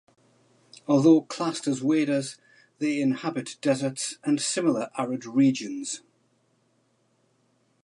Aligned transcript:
Although 0.87 1.21
classed 1.21 1.67
as 1.67 1.83
waders, 1.83 2.37
they 2.79 2.99
inhabit 2.99 3.57
deserts 3.61 4.17
and 4.23 4.41
similar 4.41 4.89
arid 4.97 5.27
regions. 5.27 6.01